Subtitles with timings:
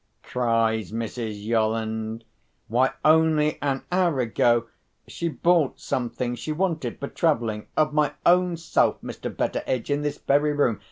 [0.23, 1.45] cries Mrs.
[1.45, 2.23] Yolland.
[2.67, 4.65] "Why, only an hour ago
[5.07, 9.29] she bought some things she wanted for travelling—of my own self, Mr.
[9.37, 10.79] Betteredge, in this very room.